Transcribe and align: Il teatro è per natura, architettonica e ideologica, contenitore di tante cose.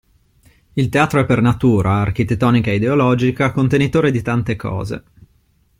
Il 0.73 0.89
teatro 0.89 1.19
è 1.19 1.27
per 1.27 1.43
natura, 1.43 1.97
architettonica 1.99 2.71
e 2.71 2.75
ideologica, 2.77 3.51
contenitore 3.51 4.09
di 4.09 4.23
tante 4.23 4.55
cose. 4.55 5.03